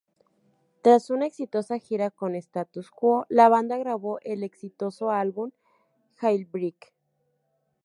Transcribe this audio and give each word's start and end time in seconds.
Tras 0.81 1.11
una 1.11 1.27
exitosa 1.27 1.77
gira 1.77 2.09
con 2.09 2.33
Status 2.33 2.89
Quo, 2.89 3.27
la 3.29 3.49
banda 3.49 3.77
grabó 3.77 4.17
el 4.23 4.41
exitoso 4.41 5.11
álbum 5.11 5.51
"Jailbreak". 6.15 6.91